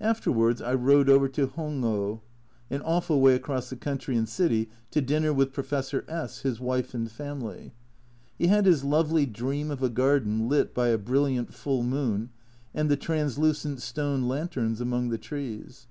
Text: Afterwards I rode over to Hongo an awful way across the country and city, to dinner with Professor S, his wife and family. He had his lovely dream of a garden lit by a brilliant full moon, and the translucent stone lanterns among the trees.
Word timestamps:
Afterwards 0.00 0.62
I 0.62 0.72
rode 0.74 1.08
over 1.10 1.26
to 1.30 1.48
Hongo 1.48 2.20
an 2.70 2.80
awful 2.82 3.20
way 3.20 3.34
across 3.34 3.68
the 3.68 3.76
country 3.76 4.14
and 4.16 4.28
city, 4.28 4.70
to 4.92 5.00
dinner 5.00 5.32
with 5.32 5.52
Professor 5.52 6.04
S, 6.06 6.42
his 6.42 6.60
wife 6.60 6.94
and 6.94 7.10
family. 7.10 7.72
He 8.38 8.46
had 8.46 8.66
his 8.66 8.84
lovely 8.84 9.26
dream 9.26 9.72
of 9.72 9.82
a 9.82 9.90
garden 9.90 10.48
lit 10.48 10.72
by 10.74 10.90
a 10.90 10.96
brilliant 10.96 11.52
full 11.52 11.82
moon, 11.82 12.30
and 12.72 12.88
the 12.88 12.96
translucent 12.96 13.82
stone 13.82 14.28
lanterns 14.28 14.80
among 14.80 15.08
the 15.08 15.18
trees. 15.18 15.88